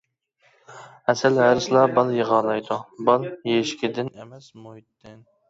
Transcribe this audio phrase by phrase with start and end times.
[1.09, 2.79] ھەسەل ھەرىسىلا بال يىغالايدۇ،
[3.11, 5.23] بال يەشىكىدىن ئەمەس، مۇھىتتىن.